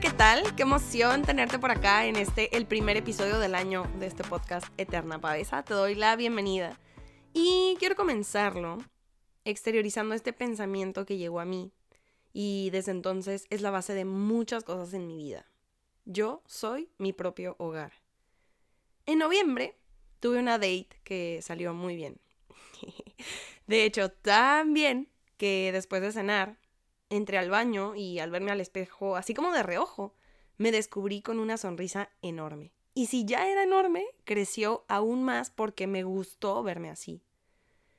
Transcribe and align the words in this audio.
¿qué 0.00 0.10
tal? 0.10 0.54
Qué 0.56 0.62
emoción 0.62 1.22
tenerte 1.22 1.58
por 1.58 1.70
acá 1.70 2.04
en 2.04 2.16
este, 2.16 2.54
el 2.54 2.66
primer 2.66 2.98
episodio 2.98 3.38
del 3.38 3.54
año 3.54 3.84
de 3.98 4.06
este 4.06 4.24
podcast 4.24 4.66
Eterna 4.76 5.18
Pavesa. 5.18 5.62
Te 5.62 5.72
doy 5.72 5.94
la 5.94 6.16
bienvenida. 6.16 6.78
Y 7.32 7.76
quiero 7.78 7.96
comenzarlo 7.96 8.76
exteriorizando 9.46 10.14
este 10.14 10.34
pensamiento 10.34 11.06
que 11.06 11.16
llegó 11.16 11.40
a 11.40 11.46
mí 11.46 11.72
y 12.34 12.68
desde 12.70 12.90
entonces 12.90 13.46
es 13.48 13.62
la 13.62 13.70
base 13.70 13.94
de 13.94 14.04
muchas 14.04 14.64
cosas 14.64 14.92
en 14.92 15.06
mi 15.06 15.16
vida. 15.16 15.46
Yo 16.04 16.42
soy 16.46 16.90
mi 16.98 17.14
propio 17.14 17.56
hogar. 17.58 17.92
En 19.06 19.18
noviembre 19.18 19.78
tuve 20.20 20.40
una 20.40 20.58
date 20.58 20.88
que 21.04 21.40
salió 21.40 21.72
muy 21.72 21.96
bien. 21.96 22.20
De 23.66 23.84
hecho, 23.84 24.10
tan 24.10 24.74
bien 24.74 25.08
que 25.38 25.70
después 25.72 26.02
de 26.02 26.12
cenar 26.12 26.58
entré 27.10 27.38
al 27.38 27.50
baño 27.50 27.94
y 27.94 28.18
al 28.18 28.30
verme 28.30 28.50
al 28.50 28.60
espejo, 28.60 29.16
así 29.16 29.34
como 29.34 29.52
de 29.52 29.62
reojo, 29.62 30.14
me 30.56 30.72
descubrí 30.72 31.22
con 31.22 31.38
una 31.38 31.56
sonrisa 31.56 32.10
enorme. 32.22 32.72
Y 32.94 33.06
si 33.06 33.24
ya 33.24 33.48
era 33.48 33.62
enorme, 33.62 34.06
creció 34.24 34.84
aún 34.88 35.22
más 35.22 35.50
porque 35.50 35.86
me 35.86 36.02
gustó 36.02 36.62
verme 36.62 36.90
así. 36.90 37.22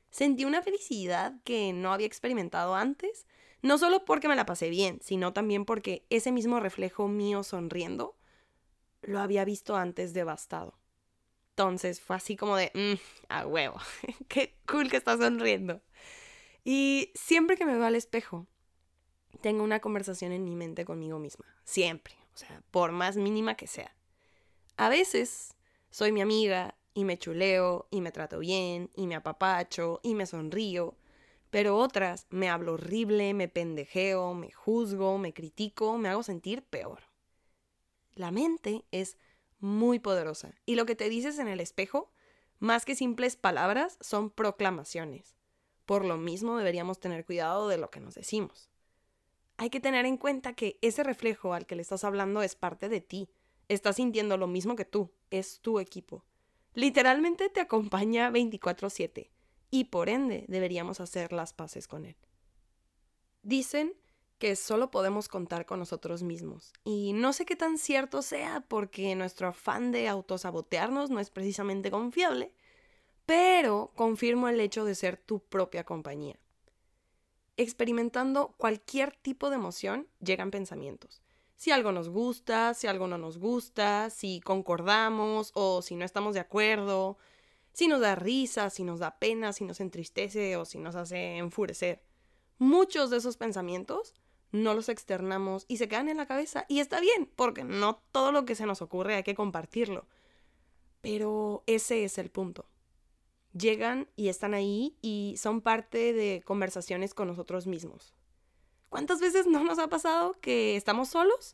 Sentí 0.10 0.46
una 0.46 0.64
felicidad 0.64 1.36
que 1.44 1.74
no 1.74 1.94
había 1.94 2.08
experimentado 2.08 2.76
antes, 2.76 3.28
no 3.62 3.78
solo 3.78 4.06
porque 4.06 4.28
me 4.28 4.36
la 4.36 4.46
pasé 4.46 4.70
bien, 4.70 5.00
sino 5.04 5.34
también 5.34 5.66
porque 5.66 6.06
ese 6.10 6.32
mismo 6.32 6.60
reflejo 6.60 7.08
mío 7.08 7.44
sonriendo 7.44 8.16
lo 9.02 9.20
había 9.20 9.46
visto 9.46 9.76
antes 9.76 10.14
devastado. 10.14 10.80
Entonces 11.52 12.02
fue 12.02 12.16
así 12.16 12.36
como 12.36 12.56
de, 12.56 12.72
mm, 12.74 13.00
a 13.30 13.46
huevo, 13.46 13.78
qué 14.28 14.58
cool 14.68 14.90
que 14.90 14.98
estás 14.98 15.20
sonriendo. 15.20 15.81
Y 16.64 17.12
siempre 17.16 17.56
que 17.56 17.66
me 17.66 17.74
veo 17.74 17.86
al 17.86 17.96
espejo, 17.96 18.48
tengo 19.38 19.64
una 19.64 19.80
conversación 19.80 20.32
en 20.32 20.44
mi 20.44 20.56
mente 20.56 20.86
conmigo 20.86 21.20
misma. 21.20 21.46
Siempre. 21.64 22.16
O 22.34 22.38
sea, 22.38 22.62
por 22.72 22.92
más 22.92 23.18
mínima 23.18 23.56
que 23.56 23.68
sea. 23.68 23.96
A 24.76 24.90
veces 24.90 25.56
soy 25.90 26.12
mi 26.12 26.22
amiga 26.22 26.76
y 26.94 27.04
me 27.04 27.18
chuleo 27.18 27.88
y 27.90 28.02
me 28.02 28.12
trato 28.12 28.40
bien 28.40 28.92
y 28.96 29.08
me 29.08 29.16
apapacho 29.16 30.00
y 30.04 30.14
me 30.14 30.26
sonrío. 30.26 30.96
Pero 31.50 31.78
otras 31.78 32.28
me 32.30 32.50
hablo 32.50 32.74
horrible, 32.74 33.34
me 33.34 33.48
pendejeo, 33.48 34.34
me 34.34 34.52
juzgo, 34.52 35.18
me 35.18 35.34
critico, 35.34 35.98
me 35.98 36.10
hago 36.10 36.22
sentir 36.22 36.64
peor. 36.64 37.00
La 38.14 38.32
mente 38.32 38.84
es 38.92 39.18
muy 39.60 40.00
poderosa 40.00 40.54
y 40.66 40.76
lo 40.76 40.86
que 40.86 40.96
te 40.96 41.10
dices 41.10 41.40
en 41.40 41.48
el 41.48 41.60
espejo, 41.60 42.12
más 42.60 42.86
que 42.86 42.96
simples 42.96 43.36
palabras, 43.36 43.98
son 44.02 44.30
proclamaciones. 44.30 45.36
Por 45.86 46.06
lo 46.06 46.18
mismo 46.18 46.58
deberíamos 46.58 47.00
tener 47.00 47.26
cuidado 47.26 47.68
de 47.68 47.78
lo 47.78 47.90
que 47.90 48.00
nos 48.00 48.16
decimos 48.16 48.70
hay 49.58 49.69
que 49.72 49.80
tener 49.80 50.05
en 50.05 50.17
cuenta 50.17 50.53
que 50.53 50.77
ese 50.81 51.03
reflejo 51.03 51.53
al 51.53 51.66
que 51.66 51.75
le 51.75 51.81
estás 51.81 52.03
hablando 52.03 52.44
es 52.44 52.55
parte 52.55 52.89
de 52.89 53.02
ti. 53.02 53.30
Está 53.67 53.91
sintiendo 53.91 54.38
lo 54.38 54.47
mismo 54.47 54.75
que 54.75 54.86
tú, 54.86 55.11
es 55.31 55.59
tu 55.61 55.80
equipo. 55.80 56.23
Literalmente 56.73 57.50
te 57.50 57.59
acompaña 57.59 58.30
24/7 58.30 59.31
y 59.72 59.85
por 59.85 60.09
ende 60.09 60.45
deberíamos 60.47 61.00
hacer 61.00 61.33
las 61.33 61.53
paces 61.53 61.88
con 61.88 62.05
él. 62.05 62.16
Dicen 63.41 63.94
que 64.38 64.55
solo 64.55 64.91
podemos 64.91 65.28
contar 65.28 65.66
con 65.66 65.80
nosotros 65.80 66.22
mismos 66.22 66.72
y 66.83 67.13
no 67.13 67.33
sé 67.33 67.45
qué 67.45 67.55
tan 67.55 67.80
cierto 67.80 68.22
sea 68.22 68.63
porque 68.67 69.16
nuestro 69.16 69.47
afán 69.47 69.91
de 69.91 70.08
autosabotearnos 70.08 71.09
no 71.09 71.19
es 71.19 71.31
precisamente 71.31 71.89
confiable, 71.89 72.53
pero 73.25 73.91
confirmo 73.96 74.47
el 74.47 74.59
hecho 74.59 74.85
de 74.85 74.94
ser 74.94 75.17
tu 75.17 75.40
propia 75.40 75.84
compañía 75.84 76.40
experimentando 77.57 78.53
cualquier 78.57 79.16
tipo 79.16 79.50
de 79.50 79.56
emoción, 79.56 80.07
llegan 80.19 80.51
pensamientos. 80.51 81.22
Si 81.56 81.72
algo 81.72 81.91
nos 81.91 82.07
gusta, 82.09 82.75
si 82.75 82.85
algo 82.85 83.07
no 83.07 83.18
nos 83.18 83.40
gusta, 83.40 84.12
si 84.12 84.40
concordamos 84.41 85.51
o 85.56 85.81
si 85.81 85.96
no 85.96 86.06
estamos 86.06 86.35
de 86.35 86.40
acuerdo, 86.40 87.17
si 87.73 87.88
nos 87.88 88.00
da 88.00 88.16
risa, 88.16 88.69
si 88.69 88.84
nos 88.84 89.00
da 89.00 89.17
pena, 89.17 89.53
si 89.53 89.66
nos 89.66 89.79
entristece 89.79 90.56
o 90.56 90.66
si 90.66 90.78
nos 90.78 90.96
hace 90.96 91.38
enfurecer. 91.38 92.03
Muchos 92.59 93.09
de 93.09 93.17
esos 93.17 93.38
pensamientos 93.38 94.13
no 94.51 94.75
los 94.75 94.88
externamos 94.88 95.66
y 95.67 95.78
se 95.78 95.88
quedan 95.88 96.09
en 96.09 96.17
la 96.17 96.28
cabeza 96.28 96.66
y 96.69 96.79
está 96.79 97.00
bien, 97.00 97.29
porque 97.35 97.63
no 97.63 98.01
todo 98.12 98.31
lo 98.31 98.46
que 98.46 98.56
se 98.56 98.67
nos 98.67 98.84
ocurre 98.84 99.16
hay 99.16 99.23
que 99.23 99.35
compartirlo. 99.35 100.06
Pero 101.01 101.63
ese 101.66 102.03
es 102.03 102.19
el 102.19 102.29
punto 102.29 102.67
llegan 103.57 104.07
y 104.16 104.29
están 104.29 104.53
ahí 104.53 104.97
y 105.01 105.35
son 105.38 105.62
parte 105.62 106.13
de 106.13 106.41
conversaciones 106.45 107.13
con 107.13 107.28
nosotros 107.28 107.68
mismos. 107.68 108.13
¿Cuántas 108.90 109.19
veces 109.19 109.47
no 109.47 109.63
nos 109.63 109.79
ha 109.79 109.88
pasado 109.88 110.34
que 110.40 110.75
estamos 110.75 111.09
solos 111.09 111.53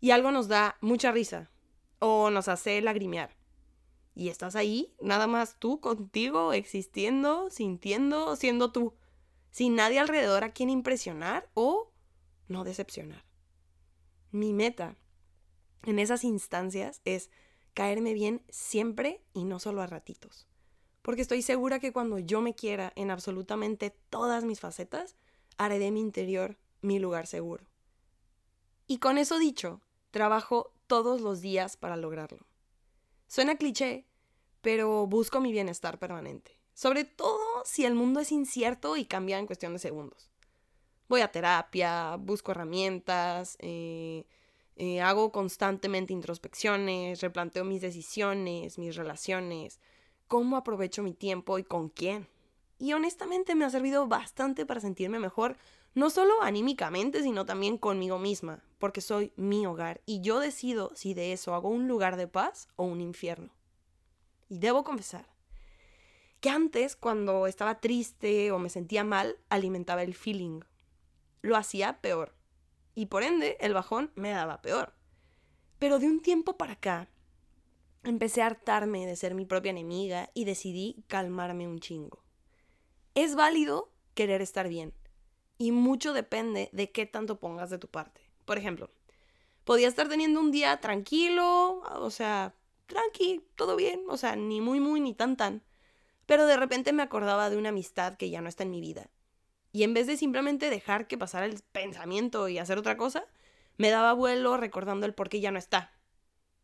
y 0.00 0.10
algo 0.10 0.32
nos 0.32 0.48
da 0.48 0.76
mucha 0.80 1.12
risa 1.12 1.50
o 1.98 2.30
nos 2.30 2.48
hace 2.48 2.80
lagrimear? 2.80 3.36
Y 4.14 4.28
estás 4.28 4.56
ahí, 4.56 4.92
nada 5.00 5.26
más 5.26 5.56
tú 5.58 5.80
contigo, 5.80 6.52
existiendo, 6.52 7.48
sintiendo, 7.50 8.36
siendo 8.36 8.72
tú, 8.72 8.94
sin 9.50 9.74
nadie 9.74 10.00
alrededor 10.00 10.44
a 10.44 10.52
quien 10.52 10.70
impresionar 10.70 11.48
o 11.54 11.90
no 12.48 12.64
decepcionar. 12.64 13.24
Mi 14.30 14.52
meta 14.52 14.96
en 15.84 15.98
esas 15.98 16.24
instancias 16.24 17.00
es 17.04 17.30
caerme 17.74 18.12
bien 18.12 18.42
siempre 18.50 19.22
y 19.32 19.44
no 19.44 19.58
solo 19.58 19.80
a 19.80 19.86
ratitos 19.86 20.46
porque 21.02 21.22
estoy 21.22 21.42
segura 21.42 21.80
que 21.80 21.92
cuando 21.92 22.18
yo 22.18 22.40
me 22.40 22.54
quiera 22.54 22.92
en 22.96 23.10
absolutamente 23.10 23.90
todas 24.08 24.44
mis 24.44 24.60
facetas, 24.60 25.16
haré 25.58 25.78
de 25.78 25.90
mi 25.90 26.00
interior 26.00 26.56
mi 26.80 26.98
lugar 26.98 27.26
seguro. 27.26 27.64
Y 28.86 28.98
con 28.98 29.18
eso 29.18 29.38
dicho, 29.38 29.80
trabajo 30.10 30.72
todos 30.86 31.20
los 31.20 31.40
días 31.40 31.76
para 31.76 31.96
lograrlo. 31.96 32.46
Suena 33.26 33.56
cliché, 33.56 34.06
pero 34.60 35.06
busco 35.06 35.40
mi 35.40 35.52
bienestar 35.52 35.98
permanente, 35.98 36.58
sobre 36.74 37.04
todo 37.04 37.40
si 37.64 37.84
el 37.84 37.94
mundo 37.94 38.20
es 38.20 38.30
incierto 38.30 38.96
y 38.96 39.04
cambia 39.04 39.38
en 39.38 39.46
cuestión 39.46 39.72
de 39.72 39.78
segundos. 39.78 40.30
Voy 41.08 41.20
a 41.20 41.32
terapia, 41.32 42.16
busco 42.16 42.52
herramientas, 42.52 43.56
eh, 43.60 44.24
eh, 44.76 45.00
hago 45.00 45.32
constantemente 45.32 46.12
introspecciones, 46.12 47.20
replanteo 47.20 47.64
mis 47.64 47.82
decisiones, 47.82 48.78
mis 48.78 48.96
relaciones, 48.96 49.80
cómo 50.32 50.56
aprovecho 50.56 51.02
mi 51.02 51.12
tiempo 51.12 51.58
y 51.58 51.62
con 51.62 51.90
quién. 51.90 52.26
Y 52.78 52.94
honestamente 52.94 53.54
me 53.54 53.66
ha 53.66 53.70
servido 53.70 54.06
bastante 54.06 54.64
para 54.64 54.80
sentirme 54.80 55.18
mejor, 55.18 55.58
no 55.92 56.08
solo 56.08 56.40
anímicamente, 56.40 57.22
sino 57.22 57.44
también 57.44 57.76
conmigo 57.76 58.18
misma, 58.18 58.64
porque 58.78 59.02
soy 59.02 59.34
mi 59.36 59.66
hogar 59.66 60.00
y 60.06 60.22
yo 60.22 60.40
decido 60.40 60.90
si 60.94 61.12
de 61.12 61.34
eso 61.34 61.54
hago 61.54 61.68
un 61.68 61.86
lugar 61.86 62.16
de 62.16 62.28
paz 62.28 62.68
o 62.76 62.84
un 62.84 63.02
infierno. 63.02 63.52
Y 64.48 64.56
debo 64.56 64.84
confesar 64.84 65.28
que 66.40 66.48
antes, 66.48 66.96
cuando 66.96 67.46
estaba 67.46 67.80
triste 67.80 68.52
o 68.52 68.58
me 68.58 68.70
sentía 68.70 69.04
mal, 69.04 69.36
alimentaba 69.50 70.02
el 70.02 70.14
feeling. 70.14 70.60
Lo 71.42 71.58
hacía 71.58 72.00
peor. 72.00 72.34
Y 72.94 73.04
por 73.04 73.22
ende, 73.22 73.58
el 73.60 73.74
bajón 73.74 74.10
me 74.14 74.30
daba 74.30 74.62
peor. 74.62 74.94
Pero 75.78 75.98
de 75.98 76.06
un 76.06 76.22
tiempo 76.22 76.56
para 76.56 76.72
acá, 76.72 77.10
Empecé 78.04 78.42
a 78.42 78.46
hartarme 78.46 79.06
de 79.06 79.14
ser 79.14 79.36
mi 79.36 79.44
propia 79.44 79.70
enemiga 79.70 80.28
y 80.34 80.44
decidí 80.44 81.04
calmarme 81.06 81.68
un 81.68 81.78
chingo. 81.78 82.24
Es 83.14 83.36
válido 83.36 83.92
querer 84.14 84.42
estar 84.42 84.68
bien 84.68 84.92
y 85.56 85.70
mucho 85.70 86.12
depende 86.12 86.68
de 86.72 86.90
qué 86.90 87.06
tanto 87.06 87.38
pongas 87.38 87.70
de 87.70 87.78
tu 87.78 87.86
parte. 87.86 88.20
Por 88.44 88.58
ejemplo, 88.58 88.90
podía 89.62 89.86
estar 89.86 90.08
teniendo 90.08 90.40
un 90.40 90.50
día 90.50 90.80
tranquilo, 90.80 91.80
o 91.94 92.10
sea, 92.10 92.56
tranqui, 92.86 93.46
todo 93.54 93.76
bien, 93.76 94.02
o 94.08 94.16
sea, 94.16 94.34
ni 94.34 94.60
muy 94.60 94.80
muy 94.80 95.00
ni 95.00 95.14
tan 95.14 95.36
tan, 95.36 95.62
pero 96.26 96.46
de 96.46 96.56
repente 96.56 96.92
me 96.92 97.04
acordaba 97.04 97.50
de 97.50 97.56
una 97.56 97.68
amistad 97.68 98.16
que 98.16 98.30
ya 98.30 98.40
no 98.40 98.48
está 98.48 98.64
en 98.64 98.72
mi 98.72 98.80
vida. 98.80 99.10
Y 99.70 99.84
en 99.84 99.94
vez 99.94 100.08
de 100.08 100.16
simplemente 100.16 100.70
dejar 100.70 101.06
que 101.06 101.18
pasara 101.18 101.46
el 101.46 101.62
pensamiento 101.70 102.48
y 102.48 102.58
hacer 102.58 102.78
otra 102.78 102.96
cosa, 102.96 103.26
me 103.76 103.90
daba 103.90 104.12
vuelo 104.12 104.56
recordando 104.56 105.06
el 105.06 105.14
por 105.14 105.28
qué 105.28 105.40
ya 105.40 105.52
no 105.52 105.58
está 105.60 105.92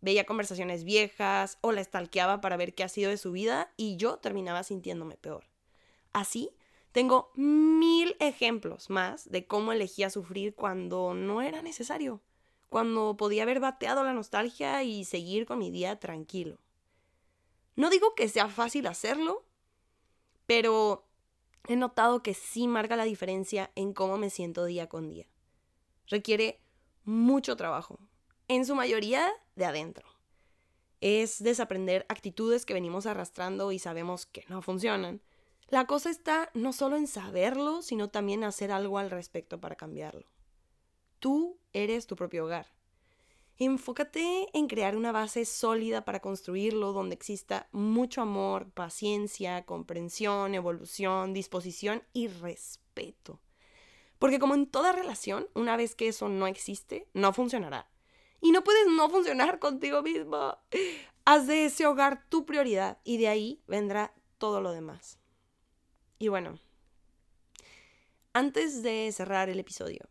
veía 0.00 0.24
conversaciones 0.24 0.84
viejas 0.84 1.58
o 1.60 1.72
la 1.72 1.82
stalkeaba 1.82 2.40
para 2.40 2.56
ver 2.56 2.74
qué 2.74 2.84
ha 2.84 2.88
sido 2.88 3.10
de 3.10 3.16
su 3.16 3.32
vida 3.32 3.72
y 3.76 3.96
yo 3.96 4.18
terminaba 4.18 4.62
sintiéndome 4.62 5.16
peor. 5.16 5.44
Así, 6.12 6.50
tengo 6.92 7.30
mil 7.34 8.16
ejemplos 8.18 8.90
más 8.90 9.30
de 9.30 9.46
cómo 9.46 9.72
elegía 9.72 10.10
sufrir 10.10 10.54
cuando 10.54 11.14
no 11.14 11.42
era 11.42 11.62
necesario, 11.62 12.22
cuando 12.68 13.16
podía 13.16 13.42
haber 13.42 13.60
bateado 13.60 14.04
la 14.04 14.12
nostalgia 14.12 14.82
y 14.82 15.04
seguir 15.04 15.46
con 15.46 15.58
mi 15.58 15.70
día 15.70 15.98
tranquilo. 15.98 16.58
No 17.76 17.90
digo 17.90 18.14
que 18.14 18.28
sea 18.28 18.48
fácil 18.48 18.86
hacerlo, 18.86 19.44
pero 20.46 21.06
he 21.68 21.76
notado 21.76 22.22
que 22.22 22.34
sí 22.34 22.66
marca 22.66 22.96
la 22.96 23.04
diferencia 23.04 23.70
en 23.74 23.92
cómo 23.92 24.18
me 24.18 24.30
siento 24.30 24.64
día 24.64 24.88
con 24.88 25.08
día. 25.08 25.26
Requiere 26.06 26.60
mucho 27.04 27.56
trabajo, 27.56 28.00
en 28.48 28.66
su 28.66 28.74
mayoría 28.74 29.30
de 29.56 29.66
adentro. 29.66 30.08
Es 31.00 31.42
desaprender 31.42 32.04
actitudes 32.08 32.66
que 32.66 32.74
venimos 32.74 33.06
arrastrando 33.06 33.70
y 33.70 33.78
sabemos 33.78 34.26
que 34.26 34.44
no 34.48 34.62
funcionan. 34.62 35.20
La 35.68 35.86
cosa 35.86 36.10
está 36.10 36.50
no 36.54 36.72
solo 36.72 36.96
en 36.96 37.06
saberlo, 37.06 37.82
sino 37.82 38.08
también 38.08 38.42
hacer 38.42 38.72
algo 38.72 38.98
al 38.98 39.10
respecto 39.10 39.60
para 39.60 39.76
cambiarlo. 39.76 40.26
Tú 41.18 41.58
eres 41.72 42.06
tu 42.06 42.16
propio 42.16 42.46
hogar. 42.46 42.66
Enfócate 43.60 44.48
en 44.56 44.68
crear 44.68 44.96
una 44.96 45.10
base 45.10 45.44
sólida 45.44 46.04
para 46.04 46.20
construirlo 46.20 46.92
donde 46.92 47.16
exista 47.16 47.68
mucho 47.72 48.22
amor, 48.22 48.70
paciencia, 48.70 49.64
comprensión, 49.66 50.54
evolución, 50.54 51.34
disposición 51.34 52.04
y 52.12 52.28
respeto. 52.28 53.40
Porque 54.18 54.38
como 54.38 54.54
en 54.54 54.68
toda 54.68 54.92
relación, 54.92 55.48
una 55.54 55.76
vez 55.76 55.94
que 55.94 56.08
eso 56.08 56.28
no 56.28 56.46
existe, 56.46 57.08
no 57.14 57.32
funcionará. 57.32 57.90
Y 58.40 58.52
no 58.52 58.62
puedes 58.62 58.86
no 58.86 59.08
funcionar 59.10 59.58
contigo 59.58 60.02
mismo. 60.02 60.56
Haz 61.24 61.46
de 61.46 61.66
ese 61.66 61.86
hogar 61.86 62.26
tu 62.28 62.46
prioridad 62.46 62.98
y 63.04 63.18
de 63.18 63.28
ahí 63.28 63.62
vendrá 63.66 64.14
todo 64.38 64.60
lo 64.60 64.72
demás. 64.72 65.18
Y 66.18 66.28
bueno, 66.28 66.58
antes 68.32 68.82
de 68.82 69.10
cerrar 69.12 69.48
el 69.48 69.58
episodio, 69.58 70.08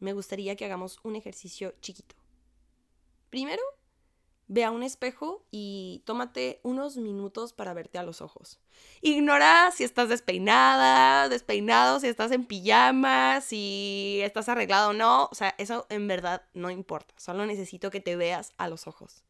me 0.00 0.12
gustaría 0.12 0.56
que 0.56 0.64
hagamos 0.64 0.98
un 1.02 1.16
ejercicio 1.16 1.74
chiquito. 1.80 2.14
Primero, 3.30 3.62
ve 4.46 4.64
a 4.64 4.70
un 4.70 4.82
espejo 4.82 5.44
y 5.50 6.02
tómate 6.04 6.60
unos 6.62 6.96
minutos 6.96 7.52
para 7.52 7.74
verte 7.74 7.98
a 7.98 8.02
los 8.02 8.20
ojos. 8.20 8.60
Ignora 9.00 9.70
si 9.70 9.84
estás 9.84 10.08
despeinada, 10.08 11.28
despeinado, 11.28 12.00
si 12.00 12.08
estás 12.08 12.30
en 12.32 12.44
pijama, 12.44 13.40
si 13.40 14.20
estás 14.22 14.48
arreglado 14.48 14.90
o 14.90 14.92
no. 14.92 15.28
O 15.30 15.34
sea, 15.34 15.54
eso 15.58 15.86
en 15.88 16.06
verdad 16.08 16.42
no 16.52 16.70
importa. 16.70 17.14
Solo 17.16 17.46
necesito 17.46 17.90
que 17.90 18.00
te 18.00 18.16
veas 18.16 18.52
a 18.58 18.68
los 18.68 18.86
ojos. 18.86 19.24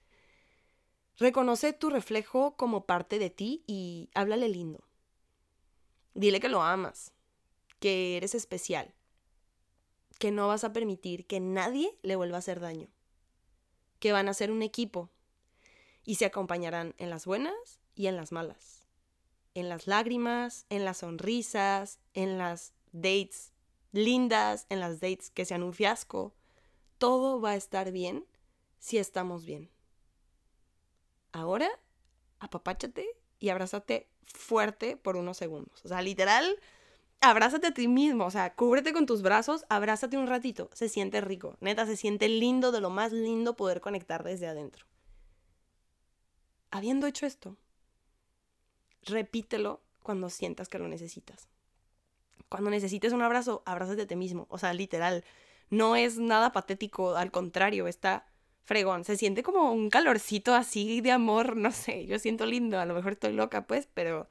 Reconoce 1.16 1.72
tu 1.72 1.90
reflejo 1.90 2.56
como 2.56 2.86
parte 2.86 3.18
de 3.18 3.30
ti 3.30 3.62
y 3.66 4.10
háblale 4.14 4.48
lindo. 4.48 4.84
Dile 6.14 6.40
que 6.40 6.48
lo 6.48 6.62
amas, 6.62 7.12
que 7.78 8.16
eres 8.16 8.34
especial, 8.34 8.94
que 10.18 10.30
no 10.32 10.48
vas 10.48 10.64
a 10.64 10.72
permitir 10.72 11.26
que 11.26 11.40
nadie 11.40 11.96
le 12.02 12.16
vuelva 12.16 12.36
a 12.36 12.38
hacer 12.38 12.60
daño 12.60 12.88
que 14.04 14.12
van 14.12 14.28
a 14.28 14.34
ser 14.34 14.50
un 14.50 14.60
equipo 14.60 15.08
y 16.04 16.16
se 16.16 16.26
acompañarán 16.26 16.94
en 16.98 17.08
las 17.08 17.24
buenas 17.24 17.80
y 17.94 18.06
en 18.06 18.16
las 18.16 18.32
malas, 18.32 18.86
en 19.54 19.70
las 19.70 19.86
lágrimas, 19.86 20.66
en 20.68 20.84
las 20.84 20.98
sonrisas, 20.98 22.00
en 22.12 22.36
las 22.36 22.74
dates 22.92 23.54
lindas, 23.92 24.66
en 24.68 24.80
las 24.80 25.00
dates 25.00 25.30
que 25.30 25.46
sean 25.46 25.62
un 25.62 25.72
fiasco. 25.72 26.34
Todo 26.98 27.40
va 27.40 27.52
a 27.52 27.56
estar 27.56 27.92
bien 27.92 28.26
si 28.78 28.98
estamos 28.98 29.46
bien. 29.46 29.70
Ahora, 31.32 31.70
apapáchate 32.40 33.06
y 33.38 33.48
abrázate 33.48 34.10
fuerte 34.22 34.98
por 34.98 35.16
unos 35.16 35.38
segundos. 35.38 35.82
O 35.82 35.88
sea, 35.88 36.02
literal, 36.02 36.60
abrázate 37.30 37.68
a 37.68 37.74
ti 37.74 37.88
mismo, 37.88 38.26
o 38.26 38.30
sea, 38.30 38.54
cúbrete 38.54 38.92
con 38.92 39.06
tus 39.06 39.22
brazos, 39.22 39.64
abrázate 39.68 40.16
un 40.16 40.26
ratito, 40.26 40.70
se 40.72 40.88
siente 40.88 41.20
rico, 41.20 41.56
neta, 41.60 41.86
se 41.86 41.96
siente 41.96 42.28
lindo, 42.28 42.72
de 42.72 42.80
lo 42.80 42.90
más 42.90 43.12
lindo 43.12 43.56
poder 43.56 43.80
conectar 43.80 44.22
desde 44.24 44.46
adentro. 44.46 44.86
Habiendo 46.70 47.06
hecho 47.06 47.26
esto, 47.26 47.56
repítelo 49.02 49.82
cuando 50.02 50.30
sientas 50.30 50.68
que 50.68 50.78
lo 50.78 50.88
necesitas. 50.88 51.48
Cuando 52.48 52.70
necesites 52.70 53.12
un 53.12 53.22
abrazo, 53.22 53.62
abrázate 53.66 54.02
a 54.02 54.06
ti 54.06 54.16
mismo, 54.16 54.46
o 54.50 54.58
sea, 54.58 54.72
literal, 54.74 55.24
no 55.70 55.96
es 55.96 56.18
nada 56.18 56.52
patético, 56.52 57.16
al 57.16 57.30
contrario, 57.30 57.86
está 57.86 58.26
fregón, 58.64 59.04
se 59.04 59.16
siente 59.16 59.42
como 59.42 59.72
un 59.72 59.90
calorcito 59.90 60.54
así 60.54 61.00
de 61.00 61.12
amor, 61.12 61.56
no 61.56 61.70
sé, 61.70 62.06
yo 62.06 62.18
siento 62.18 62.46
lindo, 62.46 62.78
a 62.78 62.86
lo 62.86 62.94
mejor 62.94 63.12
estoy 63.12 63.32
loca 63.32 63.66
pues, 63.66 63.88
pero 63.94 64.28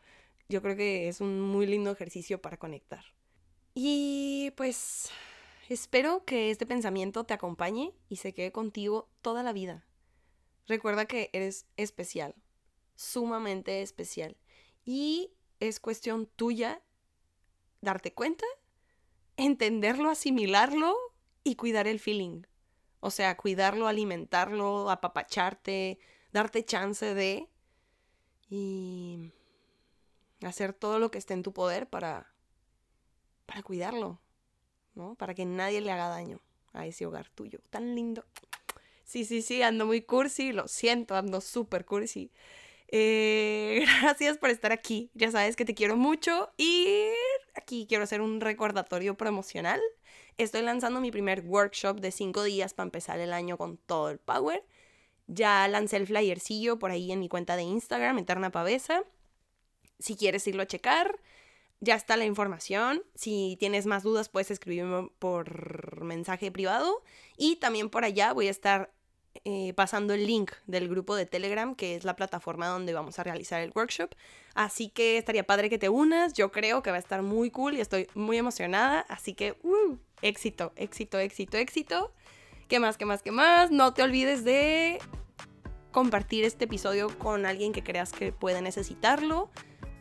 yo 0.49 0.61
creo 0.61 0.75
que 0.75 1.07
es 1.07 1.21
un 1.21 1.41
muy 1.41 1.65
lindo 1.65 1.91
ejercicio 1.91 2.41
para 2.41 2.57
conectar. 2.57 3.03
Y 3.73 4.51
pues 4.55 5.09
espero 5.69 6.23
que 6.25 6.51
este 6.51 6.65
pensamiento 6.65 7.23
te 7.23 7.33
acompañe 7.33 7.93
y 8.09 8.17
se 8.17 8.33
quede 8.33 8.51
contigo 8.51 9.09
toda 9.21 9.43
la 9.43 9.53
vida. 9.53 9.85
Recuerda 10.67 11.05
que 11.05 11.29
eres 11.33 11.65
especial, 11.77 12.35
sumamente 12.95 13.81
especial. 13.81 14.37
Y 14.85 15.31
es 15.59 15.79
cuestión 15.79 16.27
tuya 16.35 16.81
darte 17.81 18.13
cuenta, 18.13 18.45
entenderlo, 19.37 20.09
asimilarlo 20.09 20.95
y 21.43 21.55
cuidar 21.55 21.87
el 21.87 21.99
feeling. 21.99 22.43
O 22.99 23.11
sea, 23.11 23.35
cuidarlo, 23.35 23.87
alimentarlo, 23.87 24.89
apapacharte, 24.89 25.99
darte 26.31 26.63
chance 26.63 27.13
de... 27.13 27.49
Y 28.49 29.31
hacer 30.45 30.73
todo 30.73 30.99
lo 30.99 31.11
que 31.11 31.17
esté 31.17 31.33
en 31.33 31.43
tu 31.43 31.53
poder 31.53 31.87
para, 31.87 32.33
para 33.45 33.63
cuidarlo, 33.63 34.19
¿no? 34.95 35.15
Para 35.15 35.33
que 35.33 35.45
nadie 35.45 35.81
le 35.81 35.91
haga 35.91 36.07
daño 36.07 36.39
a 36.73 36.85
ese 36.85 37.05
hogar 37.05 37.29
tuyo. 37.29 37.59
Tan 37.69 37.95
lindo. 37.95 38.25
Sí, 39.03 39.25
sí, 39.25 39.41
sí, 39.41 39.61
ando 39.61 39.85
muy 39.85 40.01
cursi, 40.01 40.53
lo 40.53 40.67
siento, 40.67 41.15
ando 41.15 41.41
súper 41.41 41.85
cursi. 41.85 42.31
Eh, 42.87 43.85
gracias 44.01 44.37
por 44.37 44.49
estar 44.49 44.71
aquí. 44.71 45.09
Ya 45.13 45.31
sabes 45.31 45.55
que 45.55 45.65
te 45.65 45.73
quiero 45.73 45.97
mucho 45.97 46.51
y 46.57 47.09
aquí 47.55 47.85
quiero 47.87 48.03
hacer 48.03 48.21
un 48.21 48.41
recordatorio 48.41 49.15
promocional. 49.15 49.81
Estoy 50.37 50.61
lanzando 50.61 50.99
mi 50.99 51.11
primer 51.11 51.41
workshop 51.41 51.99
de 51.99 52.11
5 52.11 52.43
días 52.43 52.73
para 52.73 52.85
empezar 52.85 53.19
el 53.19 53.33
año 53.33 53.57
con 53.57 53.77
todo 53.77 54.09
el 54.09 54.19
power. 54.19 54.63
Ya 55.27 55.67
lancé 55.67 55.97
el 55.97 56.07
flyercillo 56.07 56.79
por 56.79 56.91
ahí 56.91 57.11
en 57.11 57.19
mi 57.19 57.29
cuenta 57.29 57.55
de 57.55 57.63
Instagram, 57.63 58.19
Eterna 58.19 58.51
Pavesa. 58.51 59.03
Si 60.03 60.17
quieres 60.17 60.45
irlo 60.47 60.63
a 60.63 60.67
checar, 60.67 61.17
ya 61.79 61.95
está 61.95 62.17
la 62.17 62.25
información. 62.25 63.03
Si 63.15 63.55
tienes 63.57 63.85
más 63.85 64.03
dudas, 64.03 64.27
puedes 64.27 64.51
escribirme 64.51 65.07
por 65.17 66.03
mensaje 66.03 66.51
privado. 66.51 67.03
Y 67.37 67.55
también 67.55 67.89
por 67.89 68.03
allá 68.03 68.33
voy 68.33 68.49
a 68.49 68.51
estar 68.51 68.91
eh, 69.45 69.71
pasando 69.75 70.13
el 70.13 70.27
link 70.27 70.51
del 70.67 70.89
grupo 70.89 71.15
de 71.15 71.25
Telegram, 71.25 71.73
que 71.73 71.95
es 71.95 72.03
la 72.03 72.17
plataforma 72.17 72.67
donde 72.67 72.93
vamos 72.93 73.17
a 73.17 73.23
realizar 73.23 73.61
el 73.61 73.71
workshop. 73.73 74.13
Así 74.55 74.89
que 74.89 75.17
estaría 75.17 75.45
padre 75.45 75.69
que 75.69 75.77
te 75.77 75.87
unas. 75.87 76.33
Yo 76.33 76.51
creo 76.51 76.83
que 76.83 76.89
va 76.91 76.97
a 76.97 76.99
estar 76.99 77.21
muy 77.21 77.49
cool 77.49 77.75
y 77.75 77.79
estoy 77.79 78.09
muy 78.13 78.37
emocionada. 78.37 79.05
Así 79.07 79.33
que, 79.33 79.57
uh, 79.63 79.95
éxito, 80.21 80.73
éxito, 80.75 81.17
éxito, 81.17 81.55
éxito. 81.55 82.13
¿Qué 82.67 82.81
más, 82.81 82.97
qué 82.97 83.05
más, 83.05 83.23
qué 83.23 83.31
más? 83.31 83.71
No 83.71 83.93
te 83.93 84.03
olvides 84.03 84.43
de 84.43 84.99
compartir 85.91 86.43
este 86.43 86.65
episodio 86.65 87.07
con 87.19 87.45
alguien 87.45 87.71
que 87.71 87.83
creas 87.83 88.11
que 88.11 88.33
puede 88.33 88.61
necesitarlo 88.61 89.49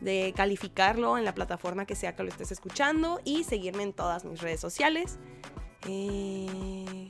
de 0.03 0.33
calificarlo 0.35 1.17
en 1.17 1.25
la 1.25 1.33
plataforma 1.33 1.85
que 1.85 1.95
sea 1.95 2.15
que 2.15 2.23
lo 2.23 2.29
estés 2.29 2.51
escuchando 2.51 3.21
y 3.23 3.43
seguirme 3.43 3.83
en 3.83 3.93
todas 3.93 4.25
mis 4.25 4.41
redes 4.41 4.59
sociales. 4.59 5.17
Eh, 5.87 7.09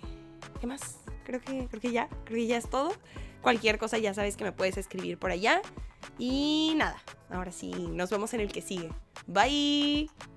¿Qué 0.60 0.68
más? 0.68 1.00
Creo 1.26 1.42
que, 1.42 1.68
creo 1.68 1.82
que 1.82 1.92
ya, 1.92 2.08
creo 2.26 2.38
que 2.38 2.48
ya 2.48 2.58
es 2.58 2.70
todo. 2.70 2.94
Cualquier 3.42 3.78
cosa 3.78 3.98
ya 3.98 4.14
sabes 4.14 4.38
que 4.38 4.44
me 4.44 4.52
puedes 4.52 4.78
escribir 4.78 5.18
por 5.18 5.32
allá. 5.32 5.62
Y 6.18 6.74
nada, 6.78 7.02
ahora 7.30 7.52
sí, 7.52 7.72
nos 7.72 8.10
vemos 8.10 8.34
en 8.34 8.42
el 8.42 8.52
que 8.52 8.62
sigue. 8.62 8.90
Bye. 9.28 10.33